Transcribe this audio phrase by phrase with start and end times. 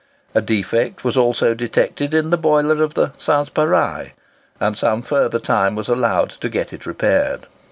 [0.33, 4.13] A defect was also detected in the boiler of the "Sanspareil;"
[4.59, 7.45] and some further time was allowed to get it repaired.